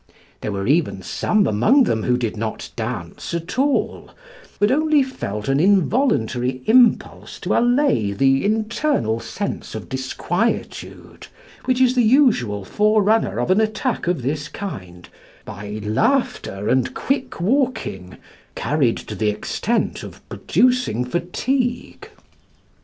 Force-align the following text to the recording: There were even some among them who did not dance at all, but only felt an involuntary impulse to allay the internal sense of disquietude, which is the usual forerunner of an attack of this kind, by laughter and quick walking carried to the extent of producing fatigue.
There 0.41 0.51
were 0.51 0.65
even 0.65 1.03
some 1.03 1.45
among 1.45 1.83
them 1.83 2.01
who 2.01 2.17
did 2.17 2.35
not 2.35 2.71
dance 2.75 3.35
at 3.35 3.59
all, 3.59 4.09
but 4.59 4.71
only 4.71 5.03
felt 5.03 5.47
an 5.47 5.59
involuntary 5.59 6.63
impulse 6.65 7.39
to 7.41 7.53
allay 7.55 8.11
the 8.11 8.43
internal 8.43 9.19
sense 9.19 9.75
of 9.75 9.89
disquietude, 9.89 11.27
which 11.65 11.79
is 11.79 11.93
the 11.93 12.01
usual 12.01 12.65
forerunner 12.65 13.39
of 13.39 13.51
an 13.51 13.61
attack 13.61 14.07
of 14.07 14.23
this 14.23 14.47
kind, 14.49 15.07
by 15.45 15.79
laughter 15.83 16.67
and 16.67 16.95
quick 16.95 17.39
walking 17.39 18.17
carried 18.55 18.97
to 18.97 19.13
the 19.13 19.29
extent 19.29 20.01
of 20.01 20.27
producing 20.29 21.05
fatigue. 21.05 22.09